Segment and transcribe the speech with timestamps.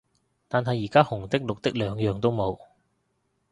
[0.47, 2.57] 但係而家紅的綠的兩樣都冇